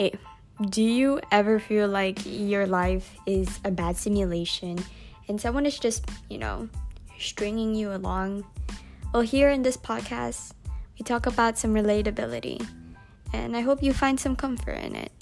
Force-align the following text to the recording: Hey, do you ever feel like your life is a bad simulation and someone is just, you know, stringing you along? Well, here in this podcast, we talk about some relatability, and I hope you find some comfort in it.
Hey, 0.00 0.16
do 0.70 0.82
you 0.82 1.20
ever 1.30 1.60
feel 1.60 1.86
like 1.86 2.24
your 2.24 2.66
life 2.66 3.18
is 3.26 3.60
a 3.66 3.70
bad 3.70 3.98
simulation 3.98 4.78
and 5.28 5.38
someone 5.38 5.66
is 5.66 5.78
just, 5.78 6.08
you 6.30 6.38
know, 6.38 6.70
stringing 7.18 7.74
you 7.74 7.92
along? 7.92 8.46
Well, 9.12 9.20
here 9.20 9.50
in 9.50 9.60
this 9.60 9.76
podcast, 9.76 10.52
we 10.98 11.04
talk 11.04 11.26
about 11.26 11.58
some 11.58 11.74
relatability, 11.74 12.66
and 13.34 13.54
I 13.54 13.60
hope 13.60 13.82
you 13.82 13.92
find 13.92 14.18
some 14.18 14.36
comfort 14.36 14.80
in 14.80 14.96
it. 14.96 15.12